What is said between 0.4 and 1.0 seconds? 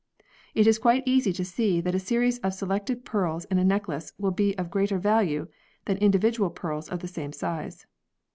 It is